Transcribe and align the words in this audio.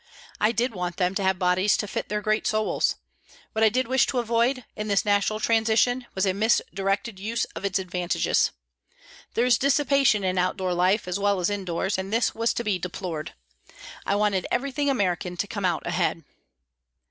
I 0.39 0.51
did 0.51 0.73
want 0.73 0.97
them 0.97 1.13
to 1.13 1.21
have 1.21 1.37
bodies 1.37 1.77
to 1.77 1.87
fit 1.87 2.09
their 2.09 2.21
great 2.23 2.47
souls. 2.47 2.95
What 3.53 3.63
I 3.63 3.69
did 3.69 3.87
wish 3.87 4.07
to 4.07 4.17
avoid, 4.17 4.65
in 4.75 4.87
this 4.87 5.05
natural 5.05 5.39
transition, 5.39 6.07
was 6.15 6.25
a 6.25 6.33
misdirected 6.33 7.19
use 7.19 7.45
of 7.55 7.65
its 7.65 7.77
advantages. 7.77 8.49
There 9.35 9.45
is 9.45 9.59
dissipation 9.59 10.23
in 10.23 10.39
outdoor 10.39 10.73
life, 10.73 11.07
as 11.07 11.19
well 11.19 11.39
as 11.39 11.51
indoors, 11.51 11.99
and 11.99 12.11
this 12.11 12.33
was 12.33 12.51
to 12.55 12.63
be 12.63 12.79
deplored. 12.79 13.35
I 14.03 14.15
wanted 14.15 14.47
everything 14.49 14.89
American 14.89 15.37
to 15.37 15.45
come 15.45 15.65
out 15.65 15.85
ahead. 15.85 16.23